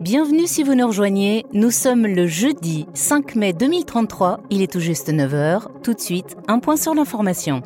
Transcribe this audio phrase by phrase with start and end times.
[0.00, 1.46] Bienvenue si vous nous rejoignez.
[1.52, 4.40] Nous sommes le jeudi 5 mai 2033.
[4.50, 5.82] Il est tout juste 9h.
[5.82, 7.62] Tout de suite, un point sur l'information.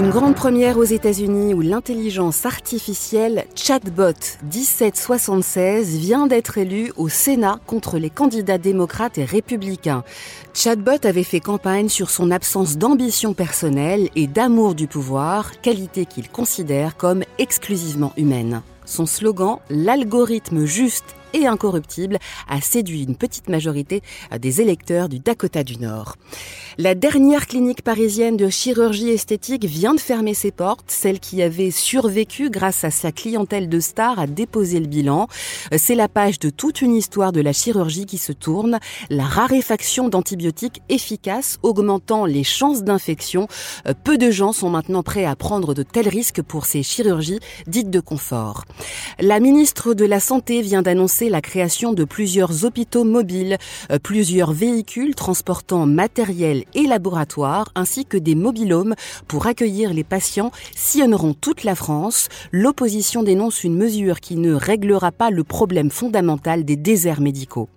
[0.00, 4.14] Une grande première aux États-Unis où l'intelligence artificielle Chatbot
[4.44, 10.02] 1776 vient d'être élue au Sénat contre les candidats démocrates et républicains.
[10.54, 16.30] Chatbot avait fait campagne sur son absence d'ambition personnelle et d'amour du pouvoir, qualité qu'il
[16.30, 18.62] considère comme exclusivement humaine.
[18.86, 24.02] Son slogan, l'algorithme juste et incorruptible a séduit une petite majorité
[24.38, 26.16] des électeurs du Dakota du Nord.
[26.78, 30.86] La dernière clinique parisienne de chirurgie esthétique vient de fermer ses portes.
[30.88, 35.28] Celle qui avait survécu grâce à sa clientèle de stars a déposé le bilan.
[35.76, 38.78] C'est la page de toute une histoire de la chirurgie qui se tourne.
[39.10, 43.46] La raréfaction d'antibiotiques efficaces augmentant les chances d'infection.
[44.04, 47.90] Peu de gens sont maintenant prêts à prendre de tels risques pour ces chirurgies dites
[47.90, 48.64] de confort.
[49.18, 53.58] La ministre de la Santé vient d'annoncer la création de plusieurs hôpitaux mobiles,
[54.02, 58.94] plusieurs véhicules transportant matériel et laboratoires, ainsi que des mobilhomes
[59.28, 62.28] pour accueillir les patients sillonneront toute la France.
[62.52, 67.68] L'opposition dénonce une mesure qui ne réglera pas le problème fondamental des déserts médicaux.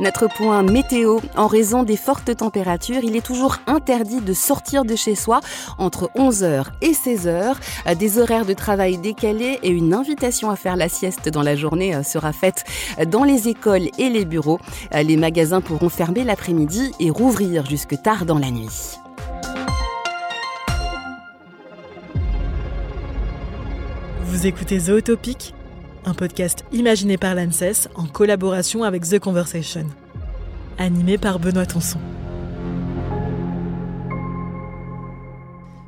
[0.00, 4.94] Notre point météo, en raison des fortes températures, il est toujours interdit de sortir de
[4.96, 5.40] chez soi
[5.78, 7.54] entre 11h et 16h.
[7.96, 11.94] Des horaires de travail décalés et une invitation à faire la sieste dans la journée
[11.94, 12.64] euh, sera faite
[13.08, 14.60] dans les écoles et les bureaux.
[14.94, 18.98] Euh, les magasins pourront fermer l'après-midi et rouvrir jusque tard dans la nuit.
[24.24, 25.54] Vous écoutez Zootopic
[26.06, 29.86] un podcast imaginé par l'ANSES en collaboration avec The Conversation.
[30.78, 31.98] Animé par Benoît Tonson.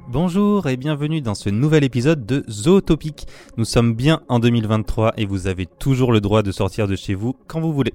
[0.09, 3.29] Bonjour et bienvenue dans ce nouvel épisode de Zootopic.
[3.57, 7.15] Nous sommes bien en 2023 et vous avez toujours le droit de sortir de chez
[7.15, 7.95] vous quand vous voulez.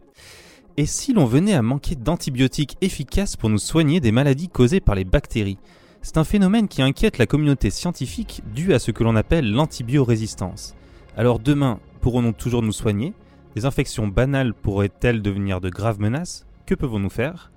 [0.77, 4.95] Et si l'on venait à manquer d'antibiotiques efficaces pour nous soigner des maladies causées par
[4.95, 5.57] les bactéries?
[6.01, 10.75] C'est un phénomène qui inquiète la communauté scientifique dû à ce que l'on appelle l'antibiorésistance.
[11.15, 13.13] Alors demain, pourrons-nous toujours nous soigner?
[13.55, 16.45] Les infections banales pourraient-elles devenir de graves menaces?
[16.65, 17.49] Que pouvons-nous faire?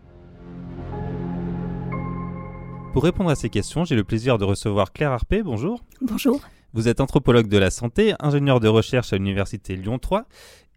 [2.92, 5.42] Pour répondre à ces questions, j'ai le plaisir de recevoir Claire Harpé.
[5.42, 5.82] Bonjour.
[6.00, 6.40] Bonjour.
[6.74, 10.26] Vous êtes anthropologue de la santé, ingénieur de recherche à l'université Lyon 3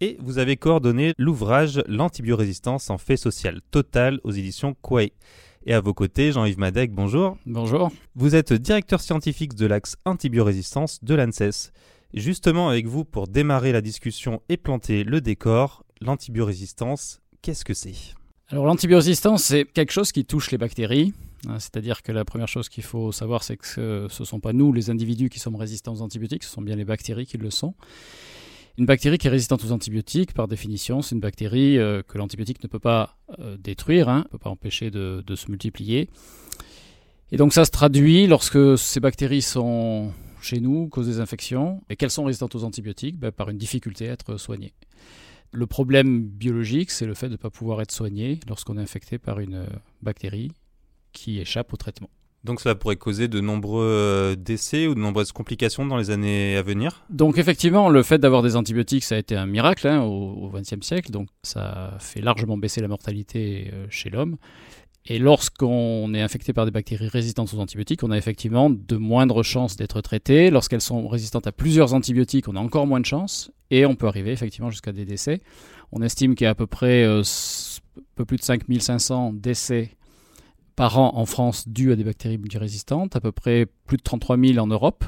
[0.02, 5.14] et vous avez coordonné l'ouvrage L'antibiorésistance en fait social total aux éditions Quay.
[5.68, 7.38] Et à vos côtés, Jean-Yves Madec, bonjour.
[7.46, 7.92] Bonjour.
[8.16, 11.72] Vous êtes directeur scientifique de l'axe antibiorésistance de l'ANSES.
[12.14, 17.94] Justement, avec vous, pour démarrer la discussion et planter le décor, l'antibiorésistance, qu'est-ce que c'est?
[18.48, 21.14] Alors l'antibiorésistance, c'est quelque chose qui touche les bactéries.
[21.48, 24.54] Hein, c'est-à-dire que la première chose qu'il faut savoir, c'est que ce ne sont pas
[24.54, 27.52] nous, les individus, qui sommes résistants aux antibiotiques, ce sont bien les bactéries qui le
[27.52, 27.76] sont.
[28.80, 32.64] Une bactérie qui est résistante aux antibiotiques, par définition, c'est une bactérie euh, que l'antibiotique
[32.64, 36.10] ne peut pas euh, détruire, hein, ne peut pas empêcher de se multiplier.
[37.32, 40.12] Et donc ça se traduit lorsque ces bactéries sont
[40.42, 41.82] chez nous causent des infections.
[41.90, 44.74] Et qu'elles sont résistantes aux antibiotiques ben, Par une difficulté à être soignées.
[45.52, 49.18] Le problème biologique, c'est le fait de ne pas pouvoir être soigné lorsqu'on est infecté
[49.18, 49.66] par une
[50.02, 50.52] bactérie
[51.12, 52.10] qui échappe au traitement.
[52.44, 56.56] Donc cela pourrait causer de nombreux euh, décès ou de nombreuses complications dans les années
[56.56, 57.04] à venir?
[57.10, 60.86] Donc effectivement, le fait d'avoir des antibiotiques, ça a été un miracle hein, au XXe
[60.86, 61.12] siècle.
[61.12, 64.38] Donc ça a fait largement baisser la mortalité euh, chez l'homme.
[65.12, 69.44] Et lorsqu'on est infecté par des bactéries résistantes aux antibiotiques, on a effectivement de moindres
[69.44, 70.52] chances d'être traité.
[70.52, 74.06] Lorsqu'elles sont résistantes à plusieurs antibiotiques, on a encore moins de chances et on peut
[74.06, 75.42] arriver effectivement jusqu'à des décès.
[75.92, 77.24] On estime qu'il y a à peu près euh,
[78.14, 79.98] peu plus de 5500 décès
[80.76, 84.38] par an en France dus à des bactéries multirésistantes, à peu près plus de 33
[84.38, 85.06] 000 en Europe.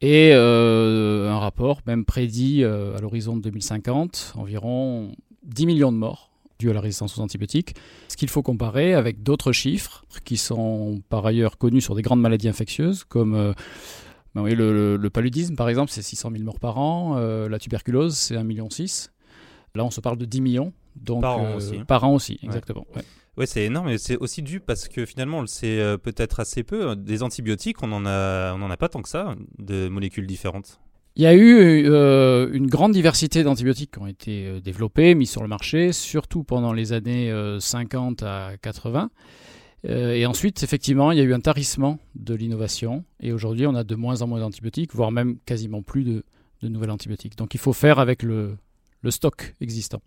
[0.00, 5.98] Et euh, un rapport même prédit euh, à l'horizon de 2050 environ 10 millions de
[5.98, 6.29] morts
[6.60, 7.74] dû à la résistance aux antibiotiques.
[8.08, 12.20] Ce qu'il faut comparer avec d'autres chiffres qui sont par ailleurs connus sur des grandes
[12.20, 13.52] maladies infectieuses comme euh,
[14.34, 18.16] ben oui, le, paludisme par exemple, c'est 600 000 morts par an, euh, la tuberculose
[18.16, 18.68] c'est 1,6 million.
[19.74, 20.72] Là on se parle de 10 millions.
[20.96, 21.78] Donc, par an euh, aussi.
[21.86, 22.86] Par an aussi, exactement.
[22.94, 23.02] Ouais.
[23.36, 26.62] Ouais, c'est énorme, mais c'est aussi dû parce que finalement, on le sait peut-être assez
[26.62, 26.94] peu.
[26.96, 30.80] Des antibiotiques, on en a, on en a pas tant que ça, de molécules différentes.
[31.16, 35.26] Il y a eu euh, une grande diversité d'antibiotiques qui ont été euh, développés, mis
[35.26, 39.10] sur le marché, surtout pendant les années 50 euh, à 80.
[39.84, 43.04] et ensuite, effectivement, il y a eu un tarissement de l'innovation.
[43.20, 46.24] Et aujourd'hui, on a de moins en moins d'antibiotiques, voire même quasiment plus de,
[46.62, 47.36] nouvelles antibiotiques.
[47.36, 48.56] Donc il faut faire avec le,
[49.02, 50.02] le stock existant.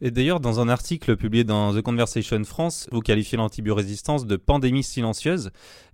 [0.00, 4.82] Et d'ailleurs, dans un article publié dans The Conversation France, vous qualifiez l'antibiorésistance de pandémie
[4.82, 5.50] silencieuse.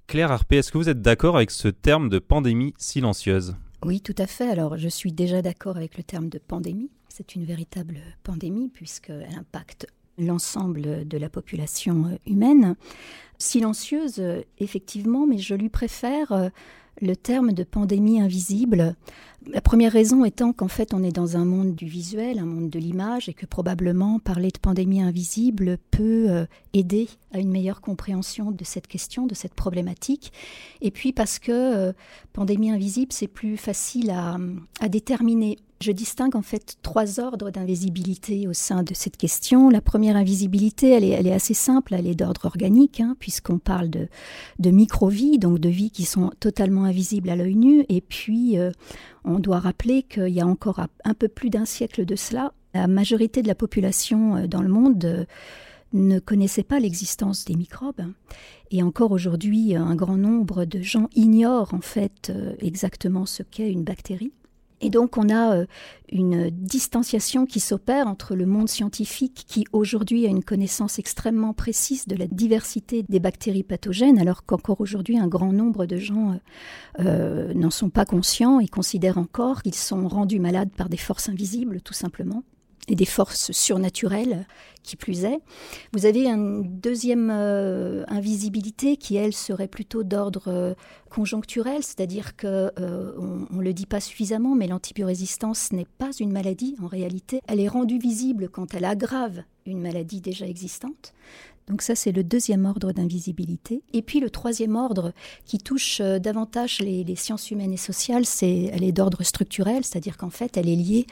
[0.06, 3.54] Claire Harpé, est-ce que vous êtes d'accord avec ce terme de pandémie silencieuse?
[3.84, 4.50] Oui, tout à fait.
[4.50, 6.90] Alors, je suis déjà d'accord avec le terme de pandémie.
[7.08, 9.86] C'est une véritable pandémie puisqu'elle impacte
[10.18, 12.76] l'ensemble de la population humaine.
[13.38, 14.22] Silencieuse,
[14.58, 16.50] effectivement, mais je lui préfère
[17.00, 18.96] le terme de pandémie invisible.
[19.46, 22.70] La première raison étant qu'en fait on est dans un monde du visuel, un monde
[22.70, 27.80] de l'image, et que probablement parler de pandémie invisible peut euh, aider à une meilleure
[27.80, 30.32] compréhension de cette question, de cette problématique.
[30.80, 31.92] Et puis parce que euh,
[32.32, 34.36] pandémie invisible, c'est plus facile à,
[34.80, 35.58] à déterminer.
[35.80, 39.70] Je distingue en fait trois ordres d'invisibilité au sein de cette question.
[39.70, 44.08] La première invisibilité, elle est, assez simple, elle est d'ordre organique, hein, puisqu'on parle de,
[44.58, 47.84] de micro-vies, donc de vies qui sont totalement invisibles à l'œil nu.
[47.88, 48.72] Et puis, euh,
[49.24, 52.88] on doit rappeler qu'il y a encore un peu plus d'un siècle de cela, la
[52.88, 55.24] majorité de la population euh, dans le monde euh,
[55.92, 58.02] ne connaissait pas l'existence des microbes.
[58.72, 63.84] Et encore aujourd'hui, un grand nombre de gens ignorent en fait exactement ce qu'est une
[63.84, 64.32] bactérie.
[64.80, 65.66] Et donc on a euh,
[66.10, 72.06] une distanciation qui s'opère entre le monde scientifique qui aujourd'hui a une connaissance extrêmement précise
[72.06, 76.36] de la diversité des bactéries pathogènes, alors qu'encore aujourd'hui un grand nombre de gens euh,
[77.00, 81.28] euh, n'en sont pas conscients et considèrent encore qu'ils sont rendus malades par des forces
[81.28, 82.42] invisibles tout simplement
[82.88, 84.46] et des forces surnaturelles,
[84.82, 85.40] qui plus est.
[85.92, 90.74] Vous avez une deuxième euh, invisibilité qui, elle, serait plutôt d'ordre euh,
[91.10, 96.32] conjoncturel, c'est-à-dire que euh, on, ne le dit pas suffisamment, mais l'antibiorésistance n'est pas une
[96.32, 97.40] maladie en réalité.
[97.46, 101.12] Elle est rendue visible quand elle aggrave une maladie déjà existante.
[101.68, 103.82] Donc ça, c'est le deuxième ordre d'invisibilité.
[103.92, 105.12] Et puis le troisième ordre,
[105.44, 110.30] qui touche davantage les, sciences humaines et sociales, c'est elle est d'ordre structurel, c'est-à-dire qu'en
[110.30, 111.06] fait, elle est liée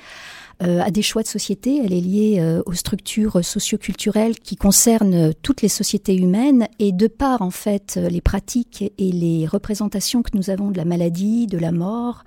[0.63, 1.83] euh, à des choix de société.
[1.85, 7.09] Elle est liée euh, aux structures socioculturelles qui concernent toutes les sociétés humaines et de
[7.09, 11.59] par en fait les pratiques et les représentations que nous avons de la maladie, de
[11.59, 12.25] la mort,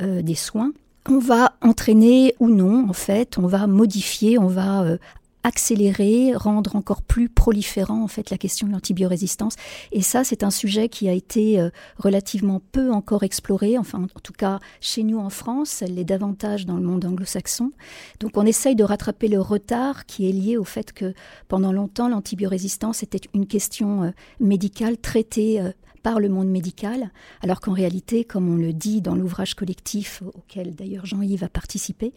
[0.00, 0.72] euh, des soins
[1.10, 4.98] on va entraîner ou non, en fait, on va modifier, on va
[5.42, 9.54] accélérer, rendre encore plus proliférant en fait la question de l'antibiorésistance.
[9.92, 14.20] Et ça, c'est un sujet qui a été euh, relativement peu encore exploré, enfin en
[14.20, 17.72] tout cas chez nous en France, elle l'est davantage dans le monde anglo-saxon.
[18.20, 21.14] Donc on essaye de rattraper le retard qui est lié au fait que
[21.48, 25.70] pendant longtemps l'antibiorésistance était une question euh, médicale traitée euh,
[26.02, 27.10] par le monde médical,
[27.42, 32.12] alors qu'en réalité, comme on le dit dans l'ouvrage collectif auquel d'ailleurs Jean-Yves a participé,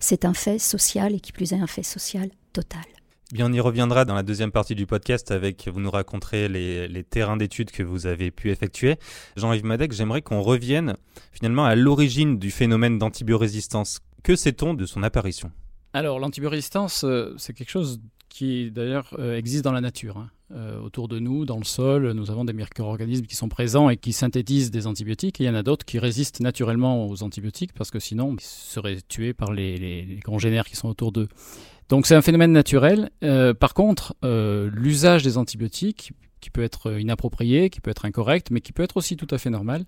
[0.00, 2.84] c'est un fait social et qui plus est un fait social total.
[3.32, 7.04] Bien, on y reviendra dans la deuxième partie du podcast avec, vous nous raconterez les,
[7.04, 8.96] terrains d'études que vous avez pu effectuer.
[9.36, 10.96] Jean-Yves Madec, j'aimerais qu'on revienne
[11.32, 14.00] finalement à l'origine du phénomène d'antibiorésistance.
[14.22, 15.50] Que sait-on de son apparition?
[15.94, 20.28] Alors, l'antibiorésistance, euh, c'est quelque chose qui d'ailleurs euh, existe dans la nature.
[20.52, 23.96] Euh, autour de nous, dans le sol, nous avons des micro-organismes qui sont présents et
[23.96, 25.40] qui synthétisent des antibiotiques.
[25.40, 28.42] Et il y en a d'autres qui résistent naturellement aux antibiotiques parce que sinon ils
[28.42, 31.28] seraient tués par les, les, congénères qui sont autour d'eux.
[31.88, 33.10] Donc c'est un phénomène naturel.
[33.22, 38.50] Euh, par contre, euh, l'usage des antibiotiques, qui peut être inapproprié, qui peut être incorrect,
[38.50, 39.86] mais qui peut être aussi tout à fait normal,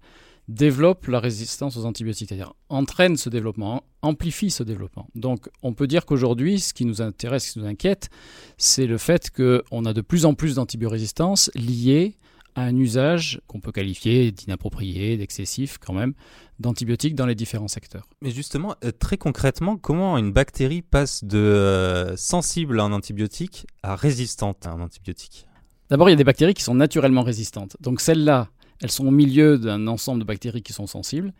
[0.48, 5.08] développe la résistance aux antibiotiques, c'est-à-dire entraîne ce développement, amplifie ce développement.
[5.14, 8.10] Donc on peut dire qu'aujourd'hui, ce qui nous intéresse, ce qui nous inquiète,
[8.56, 12.16] c'est le fait qu'on a de plus en plus d'antibiorésistance liée
[12.54, 16.14] à un usage qu'on peut qualifier d'inapproprié, d'excessif quand même,
[16.58, 18.08] d'antibiotiques dans les différents secteurs.
[18.22, 23.66] Mais justement, euh, très concrètement, comment une bactérie passe de euh, sensible à un antibiotique
[23.82, 25.46] à résistante à un antibiotique?
[25.90, 27.76] D'abord, il y a des bactéries qui sont naturellement résistantes.
[27.80, 28.48] Donc celles-là,
[28.82, 31.32] elles sont au milieu d'un ensemble de bactéries qui sont sensibles.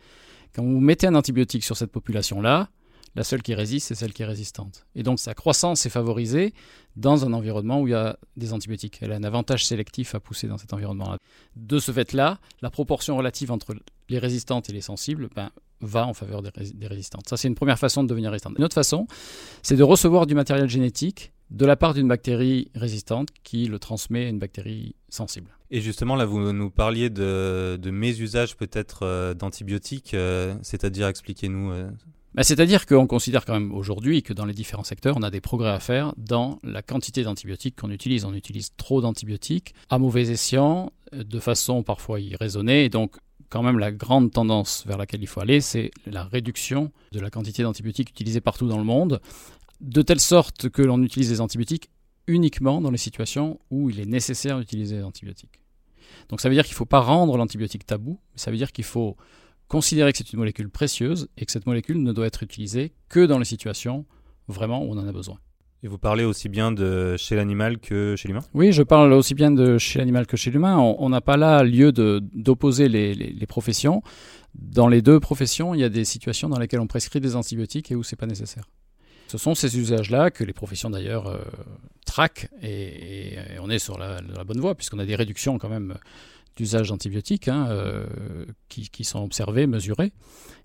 [0.53, 2.69] Quand vous mettez un antibiotique sur cette population-là,
[3.15, 4.85] la seule qui résiste, c'est celle qui est résistante.
[4.93, 6.53] Et donc sa croissance est favorisée
[6.95, 8.99] dans un environnement où il y a des antibiotiques.
[9.01, 11.17] Elle a un avantage sélectif à pousser dans cet environnement-là.
[11.55, 13.75] De ce fait-là, la proportion relative entre
[14.09, 15.49] les résistantes et les sensibles ben,
[15.81, 17.27] va en faveur des, des résistantes.
[17.27, 18.53] Ça, c'est une première façon de devenir résistante.
[18.57, 19.07] Une autre façon,
[19.63, 24.25] c'est de recevoir du matériel génétique de la part d'une bactérie résistante qui le transmet
[24.25, 25.56] à une bactérie sensible.
[25.69, 31.71] Et justement, là, vous nous parliez de, de mésusage peut-être euh, d'antibiotiques, euh, c'est-à-dire, expliquez-nous.
[31.71, 31.89] Euh.
[32.35, 35.41] Bah, c'est-à-dire qu'on considère quand même aujourd'hui que dans les différents secteurs, on a des
[35.41, 38.23] progrès à faire dans la quantité d'antibiotiques qu'on utilise.
[38.23, 43.17] On utilise trop d'antibiotiques à mauvais escient, de façon parfois irraisonnée, et donc
[43.49, 47.29] quand même la grande tendance vers laquelle il faut aller, c'est la réduction de la
[47.29, 49.21] quantité d'antibiotiques utilisés partout dans le monde
[49.81, 51.89] de telle sorte que l'on utilise des antibiotiques
[52.27, 55.61] uniquement dans les situations où il est nécessaire d'utiliser des antibiotiques.
[56.29, 58.71] Donc ça veut dire qu'il ne faut pas rendre l'antibiotique tabou, mais ça veut dire
[58.71, 59.15] qu'il faut
[59.67, 63.25] considérer que c'est une molécule précieuse et que cette molécule ne doit être utilisée que
[63.25, 64.05] dans les situations
[64.47, 65.39] vraiment où on en a besoin.
[65.83, 68.41] Et vous parlez aussi bien de chez l'animal que chez l'humain?
[68.55, 70.77] Oui, je parle aussi bien de chez l'animal que chez l'humain.
[70.77, 74.01] On n'a pas là lieu d'opposer les, les, professions.
[74.55, 77.91] Dans les deux professions, il y a des situations dans lesquelles on prescrit des antibiotiques
[77.91, 78.67] et où c'est pas nécessaire.
[79.27, 81.39] Ce sont ces usages-là que les professions d'ailleurs euh,
[82.05, 85.97] traquent et, on est sur la, bonne voie puisqu'on a des réductions quand même
[86.55, 88.05] d'usage d'antibiotiques hein, euh,
[88.69, 90.11] qui, sont observés, mesurés,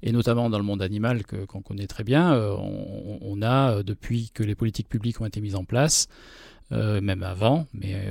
[0.03, 4.43] et notamment dans le monde animal qu'on connaît très bien, euh, on, a, depuis que
[4.43, 6.09] les politiques publiques ont été mises en place,
[6.71, 8.03] même avant, mais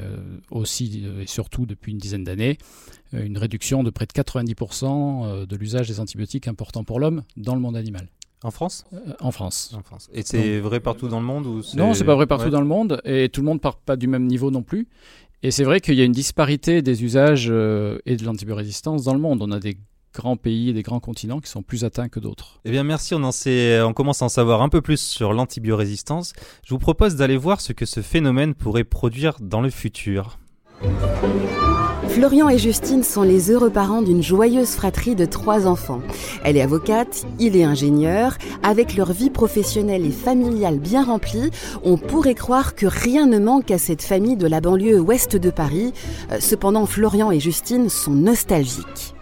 [0.51, 2.59] aussi et surtout depuis une dizaine d'années,
[3.11, 7.61] une réduction de près de 90% de l'usage des antibiotiques importants pour l'homme dans le
[7.61, 8.07] monde animal.
[8.43, 8.85] En France?
[9.19, 9.71] En France.
[9.77, 10.09] En France.
[10.13, 12.67] Et c'est vrai partout dans le monde ou Non, c'est pas vrai partout dans le
[12.67, 14.87] monde, et tout le monde part pas du même niveau non plus.
[15.43, 19.13] Et c'est vrai qu'il y a une disparité des usages euh, et de l'antibiorésistance dans
[19.13, 19.41] le monde.
[19.41, 19.77] On a des
[20.13, 22.59] grands pays et des grands continents qui sont plus atteints que d'autres.
[22.65, 25.33] Eh bien merci, on, en sait, on commence à en savoir un peu plus sur
[25.33, 26.33] l'antibiorésistance.
[26.63, 30.37] Je vous propose d'aller voir ce que ce phénomène pourrait produire dans le futur.
[32.13, 36.01] Florian et Justine sont les heureux parents d'une joyeuse fratrie de trois enfants.
[36.43, 38.37] Elle est avocate, il est ingénieur.
[38.63, 41.51] Avec leur vie professionnelle et familiale bien remplie,
[41.83, 45.49] on pourrait croire que rien ne manque à cette famille de la banlieue ouest de
[45.49, 45.93] Paris.
[46.31, 49.15] Euh, cependant, Florian et Justine sont nostalgiques.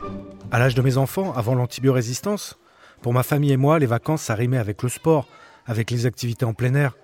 [0.50, 2.58] À l'âge de mes enfants, avant l'antibiorésistance,
[3.04, 5.28] pour ma famille et moi, les vacances, ça rimait avec le sport,
[5.68, 6.98] avec les activités en plein air.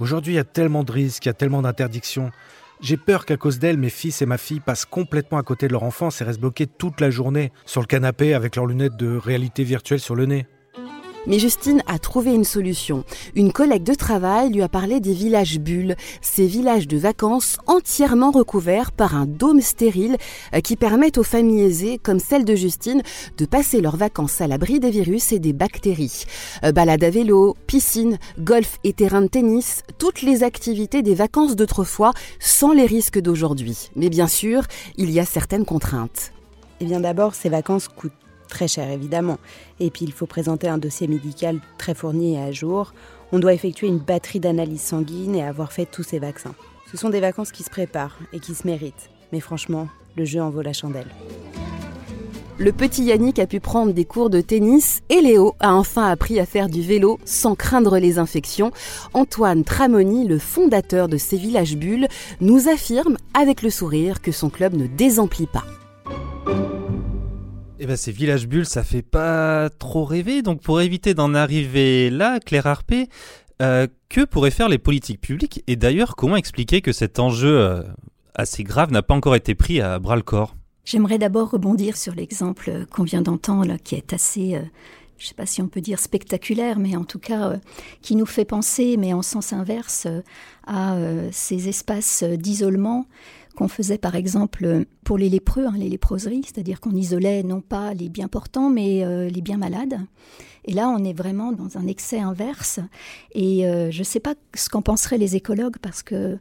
[0.00, 2.32] Aujourd'hui, il y a tellement de risques, il y a tellement d'interdictions.
[2.84, 5.72] J'ai peur qu'à cause d'elle, mes fils et ma fille passent complètement à côté de
[5.72, 9.16] leur enfance et restent bloqués toute la journée sur le canapé avec leurs lunettes de
[9.16, 10.46] réalité virtuelle sur le nez.
[11.26, 13.04] Mais Justine a trouvé une solution.
[13.34, 18.30] Une collègue de travail lui a parlé des villages bulles, ces villages de vacances entièrement
[18.30, 20.16] recouverts par un dôme stérile
[20.54, 23.02] euh, qui permettent aux familles aisées, comme celle de Justine,
[23.38, 26.24] de passer leurs vacances à l'abri des virus et des bactéries.
[26.62, 31.56] Euh, balade à vélo, piscine, golf et terrain de tennis, toutes les activités des vacances
[31.56, 33.90] d'autrefois sans les risques d'aujourd'hui.
[33.96, 34.64] Mais bien sûr,
[34.96, 36.32] il y a certaines contraintes.
[36.80, 38.12] Eh bien d'abord, ces vacances coûtent
[38.48, 39.38] très cher évidemment.
[39.80, 42.92] Et puis il faut présenter un dossier médical très fourni et à jour.
[43.32, 46.54] On doit effectuer une batterie d'analyses sanguines et avoir fait tous ces vaccins.
[46.90, 49.10] Ce sont des vacances qui se préparent et qui se méritent.
[49.32, 51.08] Mais franchement, le jeu en vaut la chandelle.
[52.56, 56.38] Le petit Yannick a pu prendre des cours de tennis et Léo a enfin appris
[56.38, 58.70] à faire du vélo sans craindre les infections.
[59.12, 62.06] Antoine Tramoni, le fondateur de ces villages bulles,
[62.40, 65.64] nous affirme avec le sourire que son club ne désemplit pas.
[67.84, 70.40] Eh ben, ces villages bulles, ça fait pas trop rêver.
[70.40, 73.10] Donc, pour éviter d'en arriver là, Claire Harpé,
[73.60, 77.82] euh, que pourraient faire les politiques publiques Et d'ailleurs, comment expliquer que cet enjeu euh,
[78.34, 80.56] assez grave n'a pas encore été pris à bras le corps?
[80.86, 84.62] J'aimerais d'abord rebondir sur l'exemple qu'on vient d'entendre, qui est assez, euh,
[85.18, 87.56] je ne sais pas si on peut dire spectaculaire, mais en tout cas
[88.00, 90.06] qui nous fait penser, mais en sens inverse,
[90.66, 90.96] à
[91.32, 93.06] ces espaces d'isolement
[93.54, 97.94] qu'on faisait par exemple pour les lépreux, hein, les léproseries, c'est-à-dire qu'on isolait non pas
[97.94, 100.00] les bien portants, mais euh, les bien malades.
[100.66, 102.80] Et là, on est vraiment dans un excès inverse.
[103.34, 106.38] Et euh, je ne sais pas ce qu'en penseraient les écologues, parce que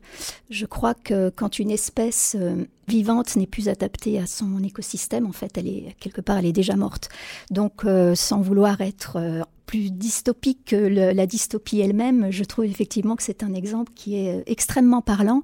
[0.50, 5.34] je crois que quand une espèce euh, vivante n'est plus adaptée à son écosystème, en
[5.34, 7.10] fait, elle est quelque part, elle est déjà morte.
[7.51, 7.84] Donc,
[8.15, 13.53] sans vouloir être plus dystopique que la dystopie elle-même, je trouve effectivement que c'est un
[13.53, 15.41] exemple qui est euh, extrêmement parlant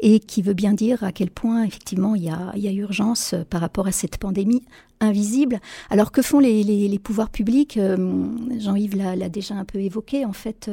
[0.00, 3.60] et qui veut bien dire à quel point effectivement il y a, urgence euh, par
[3.60, 4.62] rapport à cette pandémie
[5.00, 5.60] invisible.
[5.88, 7.78] Alors que font les, pouvoirs publics?
[7.78, 8.26] Euh,
[8.58, 10.26] Jean-Yves l'a déjà un peu évoqué.
[10.26, 10.70] En fait,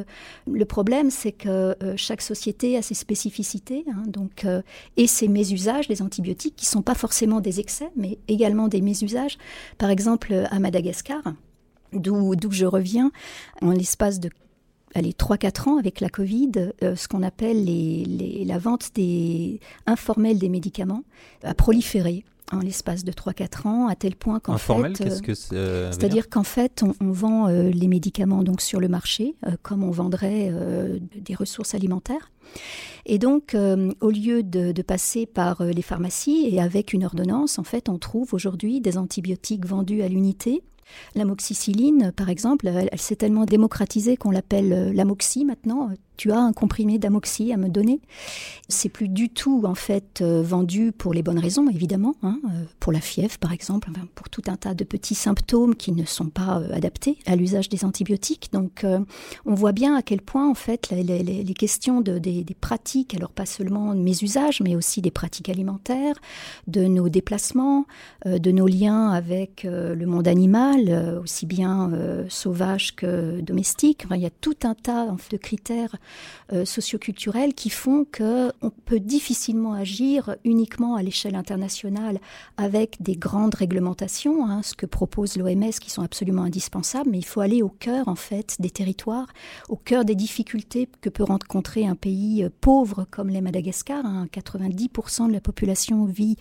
[0.52, 4.46] le problème, c'est que chaque société a ses spécificités, hein, donc
[4.98, 9.38] et ses mésusages, les antibiotiques, qui sont pas forcément des excès, mais également des mésusages.
[9.78, 11.22] Par exemple, à Madagascar,
[11.94, 13.12] D'où je reviens,
[13.62, 14.30] en l'espace de
[14.96, 16.52] allez, 3-4 ans avec la Covid,
[16.84, 21.04] euh, ce qu'on appelle les, la vente des, informelle des médicaments
[21.44, 24.94] a proliféré en l'espace de 3-4 ans, à tel point qu'en fait...
[24.94, 28.88] qu'est-ce que c'est euh, C'est-à-dire qu'en fait, on, vend euh, les médicaments donc sur le
[28.88, 30.54] marché, comme on vendrait
[31.14, 32.32] des ressources alimentaires.
[33.06, 33.54] Et donc,
[34.00, 37.98] au lieu de, de, passer par les pharmacies et avec une ordonnance, en fait, on
[37.98, 40.64] trouve aujourd'hui des antibiotiques vendus à l'unité
[41.16, 46.52] L'amoxicilline, par exemple, elle, s'est tellement démocratisée qu'on l'appelle euh, l'amoxy maintenant tu as un
[46.52, 48.02] comprimé d'amoxy à me donner.
[48.68, 52.64] C'est plus du tout en fait euh, vendu pour les bonnes raisons, évidemment, hein, euh,
[52.80, 56.30] pour la fièvre par exemple, pour tout un tas de petits symptômes qui ne sont
[56.30, 58.50] pas euh, adaptés à l'usage des antibiotiques.
[58.52, 58.86] Donc
[59.46, 63.46] on voit bien à quel point en fait les, questions de, des, pratiques, alors pas
[63.46, 66.16] seulement mes usages, mais aussi des pratiques alimentaires,
[66.66, 67.86] de nos déplacements,
[68.26, 71.92] de nos liens avec le monde animal, aussi bien
[72.30, 74.06] sauvage que domestique.
[74.12, 75.96] il y a tout un tas de critères
[76.54, 82.20] euh, socioculturelles qui font que on peut difficilement agir uniquement à l'échelle internationale
[82.58, 87.10] avec des grandes réglementations, hein, ce que propose l'OMS, qui sont absolument indispensables.
[87.10, 89.28] Mais il faut aller au cœur en fait des territoires,
[89.70, 94.04] au cœur des difficultés que peut rencontrer un pays euh, pauvre comme les Madagascar.
[94.04, 95.28] 90% hein.
[95.28, 96.38] de la population vit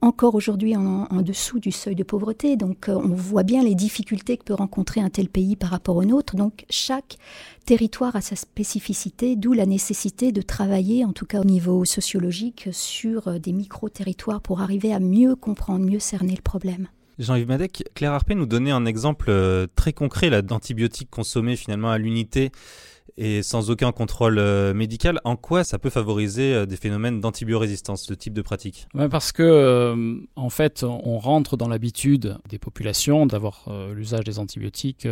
[0.00, 2.56] encore aujourd'hui en, dessous du seuil de pauvreté.
[2.56, 5.96] Donc euh, on voit bien les difficultés que peut rencontrer un tel pays par rapport
[5.96, 6.36] au nôtre.
[6.36, 7.16] Donc chaque
[7.64, 12.68] territoire a sa spécificité, d'où la nécessité de travailler, en tout cas au niveau sociologique,
[12.72, 16.88] sur euh, des micro-territoires pour arriver à mieux comprendre, mieux cerner le problème.
[17.18, 21.98] Jean-Yves Madec, Claire Harpé nous donnait un exemple euh, très concret d'antibiotiques consommés finalement à
[21.98, 22.52] l'unité
[23.18, 28.04] et sans aucun contrôle euh, médical, en quoi ça peut favoriser euh, des phénomènes d'antibiorésistance,
[28.04, 28.86] ce type de pratique?
[29.10, 35.08] Parce que, euh, en fait, on rentre dans l'habitude des populations d'avoir l'usage des antibiotiques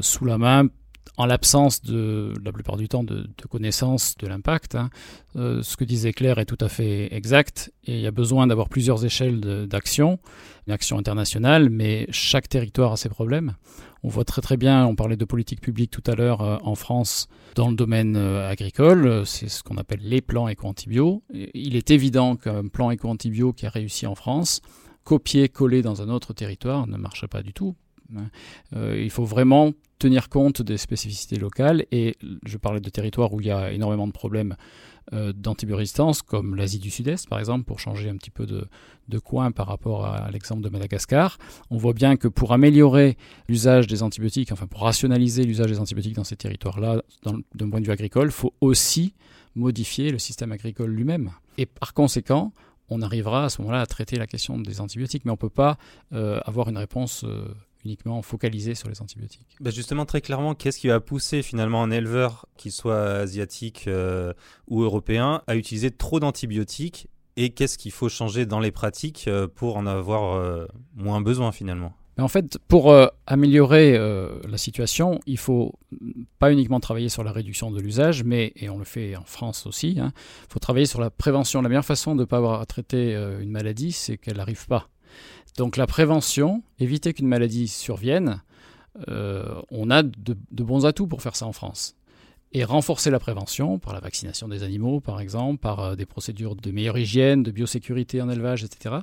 [0.00, 0.68] sous la main
[1.16, 4.76] en l'absence de, la plupart du temps, de, connaissance de l'impact.
[4.76, 4.90] Hein.
[5.34, 8.68] ce que disait Claire est tout à fait exact et il y a besoin d'avoir
[8.68, 10.20] plusieurs échelles d'action,
[10.68, 13.54] une action internationale, mais chaque territoire a ses problèmes.
[14.04, 16.74] On voit très très bien, on parlait de politique publique tout à l'heure euh, en
[16.74, 21.22] France dans le domaine euh, agricole, c'est ce qu'on appelle les plans éco-antibio.
[21.32, 24.60] Il est évident qu'un plan éco-antibio qui a réussi en France,
[25.04, 27.76] copié-collé dans un autre territoire, ne marche pas du tout.
[28.16, 28.30] Hein.
[28.74, 33.40] Euh, il faut vraiment tenir compte des spécificités locales et je parlais de territoires où
[33.40, 37.80] il y a énormément de problèmes euh, d'antibiorésistance, comme l'Asie du Sud-Est par exemple, pour
[37.80, 38.68] changer un petit peu de,
[39.18, 41.38] coin par rapport à, l'exemple de Madagascar.
[41.70, 43.16] On voit bien que pour améliorer
[43.48, 47.86] l'usage des antibiotiques, enfin pour rationaliser l'usage des antibiotiques dans ces territoires-là, d'un point de
[47.86, 49.14] vue agricole, il faut aussi
[49.54, 51.30] modifier le système agricole lui-même.
[51.58, 52.52] Et par conséquent,
[52.88, 55.50] on arrivera à ce moment-là à traiter la question des antibiotiques, mais on ne peut
[55.50, 55.78] pas
[56.12, 59.56] euh, avoir une réponse euh, uniquement focalisé sur les antibiotiques.
[59.60, 64.32] Bah, justement, très clairement, qu'est-ce qui va pousser finalement un éleveur, qu'il soit asiatique euh,
[64.68, 69.48] ou européen, à utiliser trop d'antibiotiques et qu'est-ce qu'il faut changer dans les pratiques euh,
[69.48, 71.94] pour en avoir euh, moins besoin finalement?
[72.18, 72.94] En fait, pour
[73.26, 73.98] améliorer
[74.46, 75.72] la situation, il faut
[76.38, 79.66] pas uniquement travailler sur la réduction de l'usage, mais, et on le fait en France
[79.66, 80.12] aussi, il hein,
[80.50, 81.62] faut travailler sur la prévention.
[81.62, 84.90] La meilleure façon de ne pas avoir à traiter une maladie, c'est qu'elle n'arrive pas.
[85.56, 88.42] Donc la prévention, éviter qu'une maladie survienne,
[89.08, 91.96] euh, on a de, bons atouts pour faire ça en France.
[92.54, 96.54] Et renforcer la prévention par la vaccination des animaux, par exemple, par euh, des procédures
[96.54, 98.96] de meilleure hygiène, de biosécurité en élevage, etc.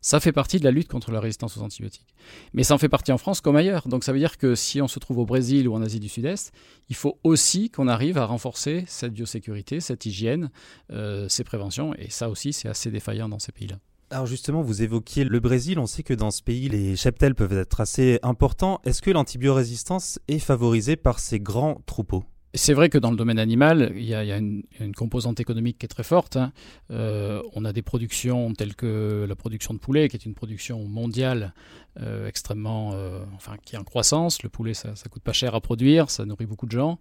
[0.00, 2.14] Ça fait partie de la lutte contre la résistance aux antibiotiques.
[2.52, 3.88] Mais ça en fait partie en France comme ailleurs.
[3.88, 6.10] Donc ça veut dire que si on se trouve au Brésil ou en Asie du
[6.10, 6.52] Sud-Est,
[6.90, 10.50] il faut aussi qu'on arrive à renforcer cette biosécurité, cette hygiène,
[10.92, 11.94] euh, ces préventions.
[11.94, 13.78] Et ça aussi, c'est assez défaillant dans ces pays-là.
[14.10, 15.78] Alors justement, vous évoquiez le Brésil.
[15.78, 18.80] On sait que dans ce pays, les cheptels peuvent être assez importants.
[18.84, 22.24] Est-ce que l'antibiorésistance est favorisée par ces grands troupeaux?
[22.54, 24.62] C'est vrai que dans le domaine animal, il y a, une,
[24.96, 26.36] composante économique qui est très forte.
[26.36, 26.52] Hein.
[26.90, 30.86] Euh, on a des productions telles que la production de poulet, qui est une production
[30.86, 31.52] mondiale
[32.00, 34.42] euh, extrêmement, euh, enfin, qui est en croissance.
[34.42, 36.98] Le poulet, ça, ne coûte pas cher à produire, ça nourrit beaucoup de gens.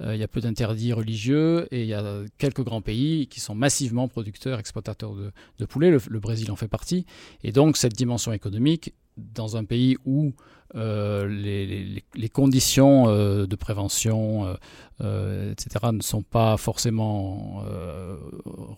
[0.00, 3.54] il y a peu d'interdits religieux et il y a quelques grands pays qui sont
[3.54, 5.90] massivement producteurs, exploitateurs de, de poulet.
[5.90, 7.06] le, Brésil en fait partie.
[7.44, 10.32] Et donc cette dimension économique dans un pays où
[10.74, 14.54] euh, les, conditions euh, de prévention,
[15.00, 17.64] euh, etc., ne sont pas forcément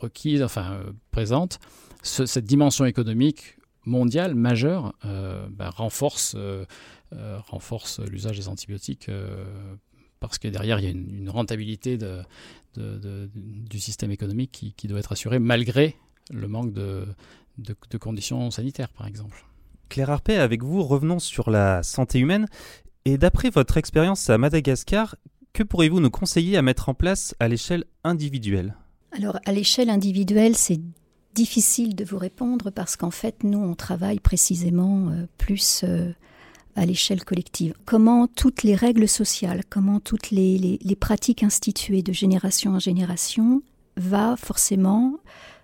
[0.00, 1.58] requises, enfin présentes,
[2.02, 6.36] cette dimension économique mondiale majeure ben, renforce,
[7.12, 9.10] renforce l'usage des antibiotiques
[10.20, 11.98] parce que derrière, il y a une, rentabilité
[12.76, 15.96] du système économique qui, doit être assurée malgré
[16.30, 17.06] le manque de
[17.98, 19.44] conditions sanitaires, par exemple.
[19.90, 22.46] Claire Arpet, avec vous, revenons sur la santé humaine.
[23.04, 25.16] Et d'après votre expérience à Madagascar,
[25.52, 28.76] que pourriez-vous nous conseiller à mettre en place à l'échelle individuelle?
[29.12, 30.80] Alors, à l'échelle individuelle, c'est
[31.34, 36.12] difficile de vous répondre parce qu'en fait, nous, on travaille précisément euh, plus euh,
[36.76, 37.74] à l'échelle collective.
[37.84, 43.62] Comment toutes les règles sociales, comment toutes les, les pratiques instituées de génération en génération
[43.96, 45.18] va forcément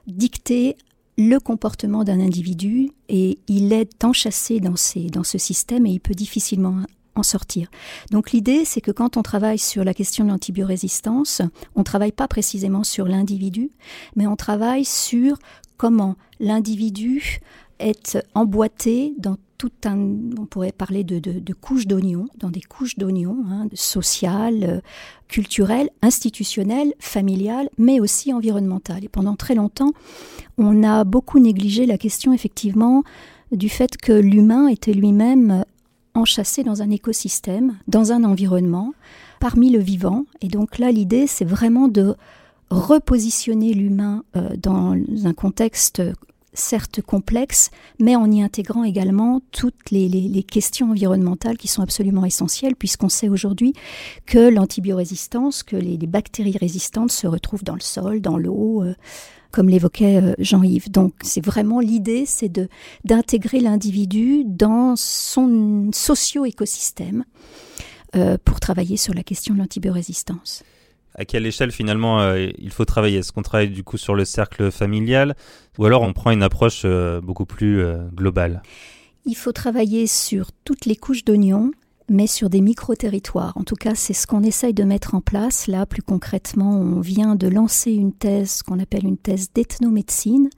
[0.09, 0.77] dicter
[1.19, 4.75] le comportement d'un individu et il est enchâssé dans,
[5.13, 6.83] dans ce système et il peut difficilement
[7.15, 7.69] en sortir.
[8.11, 11.43] Donc l'idée, c'est que quand on travaille sur la question de l'antibiorésistance,
[11.75, 13.71] on ne travaille pas précisément sur l'individu,
[14.15, 15.39] mais on travaille sur
[15.77, 17.41] comment l'individu
[17.79, 19.99] est emboîté dans tout un,
[20.39, 24.81] on pourrait parler de, couches d'oignons, dans des couches d'oignons, hein, sociales, euh,
[25.29, 29.05] culturelles, institutionnelles, familiales, mais aussi environnementales.
[29.05, 29.93] Et pendant très longtemps,
[30.59, 33.03] on a beaucoup négligé la question effectivement
[33.53, 35.65] du fait que l'humain était lui-même
[36.15, 38.93] enchâssé dans un écosystème, dans un environnement,
[39.41, 40.25] parmi le vivant.
[40.41, 42.15] Et donc là, l'idée, c'est vraiment de
[42.71, 46.03] repositionner l'humain euh, dans un contexte
[46.57, 52.77] certes complexe, mais en y intégrant également toutes les, questions environnementales qui sont absolument essentielles,
[52.77, 53.75] puisqu'on sait aujourd'hui
[54.27, 58.83] que l'antibiorésistance, que les, bactéries résistantes se retrouvent dans le sol, dans l'eau.
[58.83, 58.95] Euh,
[59.53, 60.91] comme l'évoquait euh, Jean-Yves.
[60.91, 62.53] Donc c'est vraiment l'idée, c'est
[63.05, 67.25] d'intégrer l'individu dans son socio-écosystème
[68.17, 70.63] euh, pour travailler sur la question de l'antibiorésistance
[71.17, 73.19] à quelle échelle finalement euh, il faut travailler?
[73.19, 75.35] Est-ce qu'on travaille du coup sur le cercle familial
[75.79, 78.63] ou alors on prend une approche euh, beaucoup plus euh, globale?
[79.25, 81.73] Il faut travailler sur toutes les couches d'oignons
[82.09, 83.53] mais sur des micro-territoires.
[83.57, 85.67] En tout cas, c'est ce qu'on essaye de mettre en place.
[85.67, 90.51] Là, plus concrètement, on vient de lancer une thèse qu'on appelle une thèse d'ethnomédecine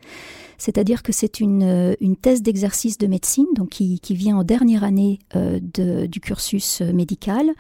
[0.58, 5.60] c'est-à-dire que c'est une, euh, thèse d'exercice de médecine, qui, vient en dernière année euh,
[5.60, 7.52] du cursus euh, médical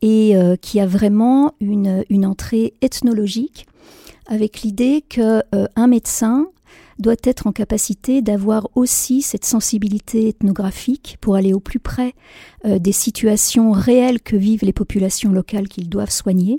[0.00, 3.66] et qui a vraiment une, entrée ethnologique
[4.26, 5.42] avec l'idée qu'un
[5.76, 6.48] un médecin
[6.98, 12.14] doit être en capacité d'avoir aussi cette sensibilité ethnographique pour aller au plus près
[12.64, 16.56] euh, des situations réelles que vivent les populations locales qu'ils doivent soigner.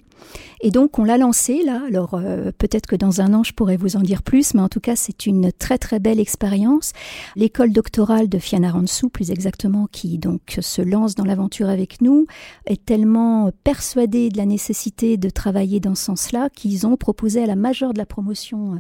[0.61, 3.77] Et donc on l'a lancé là, alors euh, peut-être que dans un an je pourrais
[3.77, 6.93] vous en dire plus, mais en tout cas c'est une très très belle expérience.
[7.35, 12.25] L'école doctorale de Fianna Ransou, plus exactement, qui donc se lance dans l'aventure avec nous,
[12.65, 17.45] est tellement persuadée de la nécessité de travailler dans ce sens-là qu'ils ont proposé à
[17.45, 18.77] la majeure de la promotion euh,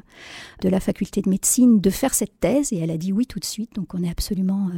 [0.61, 2.71] de la faculté de médecine de faire cette thèse.
[2.71, 4.69] Et elle a dit oui tout de suite, donc on est absolument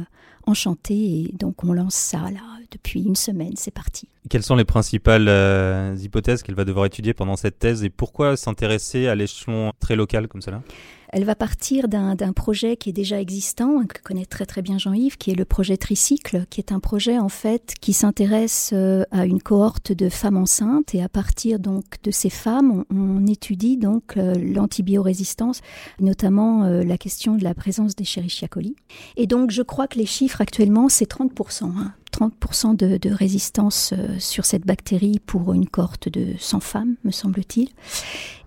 [0.46, 4.08] enchanté et donc on lance ça là depuis une semaine, c'est parti.
[4.28, 8.36] Quelles sont les principales euh, hypothèses qu'elle va devoir étudier pendant cette thèse et pourquoi
[8.36, 10.62] s'intéresser à l'échelon très local comme cela?
[11.10, 15.16] Elle va partir d'un projet qui est déjà existant, que connaît très très bien Jean-Yves,
[15.16, 19.24] qui est le projet Tricycle, qui est un projet en fait qui s'intéresse euh, à
[19.24, 24.16] une cohorte de femmes enceintes et à partir donc de ces femmes, on, étudie donc
[24.16, 25.60] euh, l'antibiorésistance,
[26.00, 28.74] notamment la question de la présence des Escherichia coli.
[29.16, 31.72] Et donc je crois que les chiffres actuellement c'est 30%.
[32.16, 37.68] 30% de, résistance euh, sur cette bactérie pour une cohorte de 100 femmes, me semble-t-il.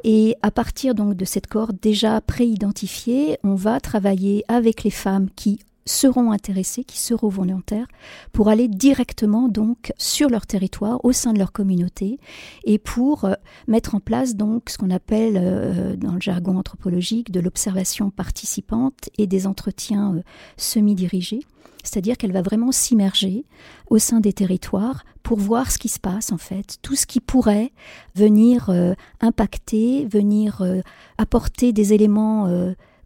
[0.04, 5.28] Et à partir donc de cette cohorte déjà pré-identifiée, on va travailler avec les femmes
[5.36, 7.88] qui seront intéressées, qui seront volontaires,
[8.32, 12.20] pour aller directement donc sur leur territoire, au sein de leur communauté,
[12.64, 13.34] et pour euh,
[13.68, 19.10] mettre en place donc ce qu'on appelle euh, dans le jargon anthropologique de l'observation participante
[19.18, 20.22] et des entretiens
[20.58, 21.42] semi-dirigés.
[21.84, 23.46] C'est-à-dire qu'elle va vraiment s'immerger
[23.90, 27.20] au sein des territoires pour voir ce qui se passe en fait, tout ce qui
[27.20, 27.72] pourrait
[28.16, 30.82] venir euh, impacter, venir euh,
[31.18, 32.48] apporter des éléments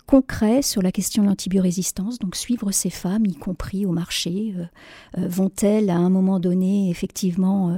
[0.03, 4.53] euh, concrets sur la question de l'antibiorésistance, donc suivre ces femmes, y compris au marché.
[5.17, 7.77] Vont-elles à un moment donné effectivement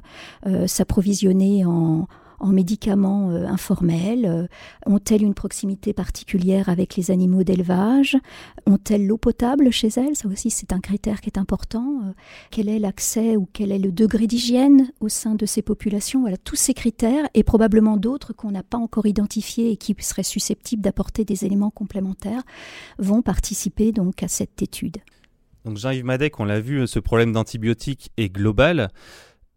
[0.66, 2.08] s'approvisionner en,
[2.40, 4.48] en médicaments euh, informels euh,
[4.86, 8.18] Ont-elles une proximité particulière avec les animaux d'élevage?
[8.66, 10.16] Ont-elles l'eau potable chez elles?
[10.16, 12.02] Ça aussi, c'est un critère qui est important.
[12.04, 12.12] Euh,
[12.52, 16.26] quel est l'accès ou quel est le degré d'hygiène au sein de ces populations?
[16.44, 20.82] Tous ces critères et probablement d'autres qu'on n'a pas encore identifiés et qui seraient susceptibles
[20.82, 22.44] d'apporter des éléments complémentaires
[23.00, 24.98] vont participer donc à cette étude.
[25.74, 28.90] Jean-Yves Madec, on l'a vu, ce problème d'antibiotiques est global.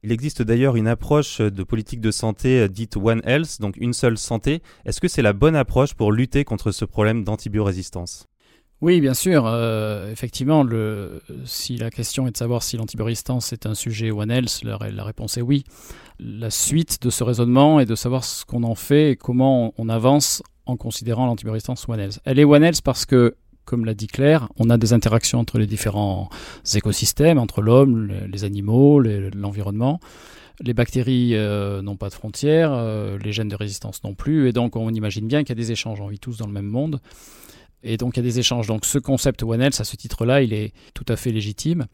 [0.05, 3.93] Il existe d'ailleurs une approche de politique de santé euh, dite One Health, donc une
[3.93, 4.63] seule santé.
[4.85, 8.27] Est-ce que c'est la bonne approche pour lutter contre ce problème d'antibiorésistance?
[8.81, 9.45] Oui, bien sûr.
[9.47, 10.65] Euh, effectivement,
[11.45, 15.05] si la question est de savoir si l'antibiorésistance est un sujet One Health, la, la,
[15.05, 15.65] réponse est oui.
[16.21, 19.89] La suite de ce raisonnement est de savoir ce qu'on en fait et comment on,
[19.89, 22.21] avance en considérant l'antibiorésistance One Health.
[22.25, 23.35] Elle est One Health parce que
[23.69, 26.31] comme l'a dit Claire, on a des interactions entre les différents
[26.75, 30.01] écosystèmes, entre l'homme, les animaux, l'environnement.
[30.61, 34.53] Les bactéries euh, n'ont pas de frontières, euh, les gènes de résistance non plus, et
[34.53, 36.67] donc on imagine bien qu'il y a des échanges, on vit tous dans le même
[36.67, 36.99] monde,
[37.83, 38.67] et donc il y a des échanges.
[38.67, 41.87] Donc ce concept One Health, à ce titre-là, il est tout à fait légitime.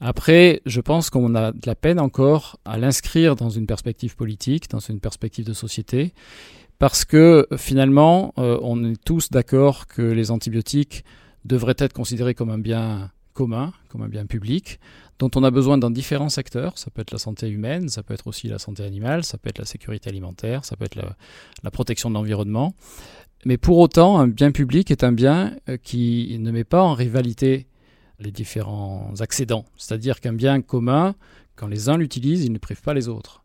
[0.00, 4.70] Après, je pense qu'on a de la peine encore à l'inscrire dans une perspective politique,
[4.70, 6.14] dans une perspective de société
[6.78, 11.04] parce que finalement, euh, on est tous d'accord que les antibiotiques
[11.44, 14.80] devraient être considérés comme un bien commun, comme un bien public,
[15.18, 16.78] dont on a besoin dans différents secteurs.
[16.78, 19.48] Ça peut être la santé humaine, ça peut être aussi la santé animale, ça peut
[19.48, 20.96] être la sécurité alimentaire, ça peut être
[21.62, 22.74] la, protection de l'environnement.
[23.44, 26.94] Mais pour autant, un bien public est un bien euh, qui ne met pas en
[26.94, 27.66] rivalité
[28.18, 29.64] les différents accédants.
[29.76, 31.14] C'est-à-dire qu'un bien commun,
[31.58, 33.42] quand les uns l'utilisent, il ne prive pas les autres.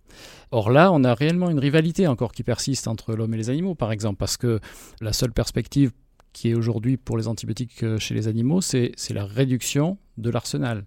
[0.51, 3.73] Or là, on a réellement une rivalité encore qui persiste entre l'homme et les animaux,
[3.73, 4.59] par exemple, parce que
[5.01, 5.91] la seule perspective
[6.31, 10.85] qui est aujourd'hui pour les antibiotiques euh, chez les animaux, c'est la réduction de l'arsenal.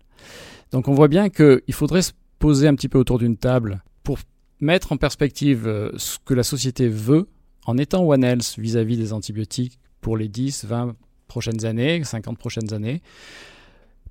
[0.72, 4.18] Donc on voit bien qu'il faudrait se poser un petit peu autour d'une table pour
[4.60, 7.28] mettre en perspective euh, ce que la société veut
[7.66, 10.96] en étant One Health vis-à-vis des antibiotiques pour les 10, 20
[11.28, 13.02] prochaines années, 50 prochaines années,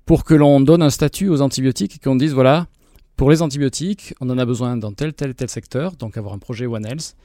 [0.04, 2.66] pour que l'on donne un statut aux antibiotiques et qu'on dise voilà,
[3.16, 6.38] pour les antibiotiques, on en a besoin dans tel, tel, tel secteur, donc avoir un
[6.38, 7.16] projet One Health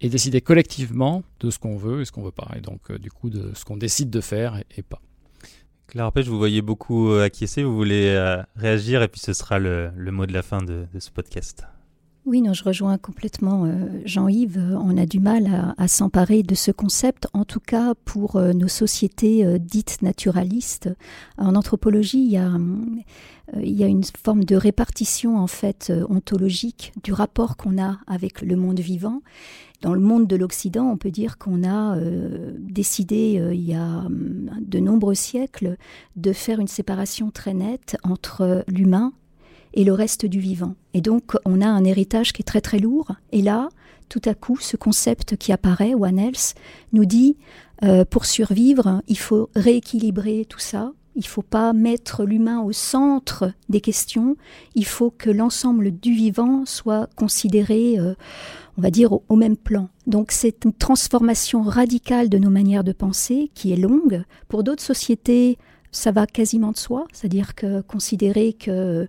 [0.00, 2.98] et décider collectivement de ce qu'on veut et ce qu'on veut pas, et donc euh,
[2.98, 5.00] du coup de ce qu'on décide de faire et, pas.
[5.86, 9.58] Claire je vous voyez beaucoup euh, acquiescer, vous voulez euh, réagir et puis ce sera
[9.58, 11.64] le, mot de la fin de ce podcast.
[12.26, 14.58] Oui, non, je rejoins complètement euh, Jean-Yves.
[14.80, 18.68] On a du mal à, s'emparer de ce concept, en tout cas pour euh, nos
[18.68, 20.88] sociétés euh, dites naturalistes.
[21.36, 22.50] En anthropologie, il y, a,
[23.62, 28.42] il y a une forme de répartition en fait ontologique du rapport qu'on a avec
[28.42, 29.22] le monde vivant.
[29.82, 31.96] Dans le monde de l'Occident, on peut dire qu'on a
[32.58, 35.76] décidé il y a de nombreux siècles
[36.16, 39.12] de faire une séparation très nette entre l'humain
[39.74, 40.74] et le reste du vivant.
[40.94, 43.12] Et donc, on a un héritage qui est très très lourd.
[43.32, 43.68] Et là,
[44.08, 46.54] tout à coup, ce concept qui apparaît, One Health,
[46.92, 47.36] nous dit,
[47.82, 50.92] euh, pour survivre, il faut rééquilibrer tout ça.
[51.16, 54.36] Il ne faut pas mettre l'humain au centre des questions.
[54.74, 58.14] Il faut que l'ensemble du vivant soit considéré, euh,
[58.76, 59.88] on va dire, au, même plan.
[60.06, 64.24] Donc c'est une transformation radicale de nos manières de penser qui est longue.
[64.48, 65.56] Pour d'autres sociétés,
[65.94, 69.06] ça va quasiment de soi, c'est-à-dire que considérer que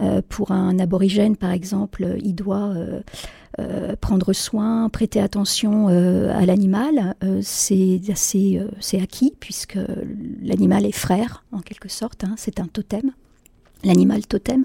[0.00, 3.00] euh, pour un aborigène, par exemple, il doit euh,
[3.58, 9.78] euh, prendre soin, prêter attention à l'animal, c'est assez c'est acquis puisque
[10.42, 13.12] l'animal est frère en quelque sorte, hein, c'est un totem
[13.84, 14.64] l'animal totem.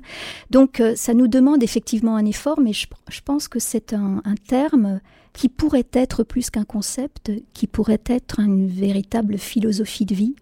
[0.52, 2.86] Donc ça nous demande effectivement un effort, mais je,
[3.26, 5.00] pense que c'est un, terme
[5.34, 10.36] qui pourrait être plus qu'un concept, qui pourrait être une véritable philosophie de vie,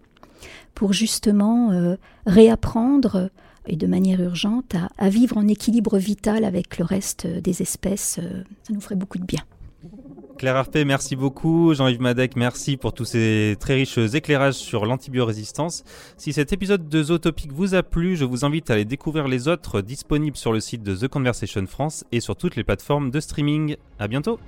[0.74, 1.96] pour justement euh,
[2.26, 3.30] réapprendre
[3.66, 8.18] et de manière urgente à, vivre en équilibre vital avec le reste des espèces.
[8.22, 9.40] Euh, ça nous ferait beaucoup de bien.
[10.38, 11.72] Claire Arpé, merci beaucoup.
[11.72, 15.82] Jean-Yves Madec, merci pour tous ces très riches éclairages sur l'antibiorésistance.
[16.18, 19.48] Si cet épisode de Zootopic vous a plu, je vous invite à aller découvrir les
[19.48, 23.18] autres disponibles sur le site de The Conversation France et sur toutes les plateformes de
[23.18, 23.76] streaming.
[23.98, 24.38] À bientôt!